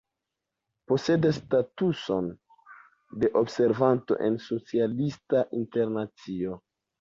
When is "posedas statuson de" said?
0.91-3.29